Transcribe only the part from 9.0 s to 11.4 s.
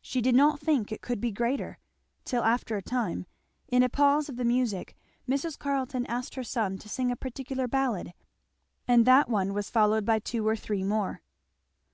that one was followed by two or three more.